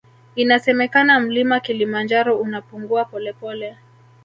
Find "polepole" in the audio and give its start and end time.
3.05-3.77